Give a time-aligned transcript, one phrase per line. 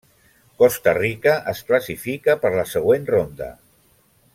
[0.63, 3.55] Costa Rica es classifica per la següent ronda.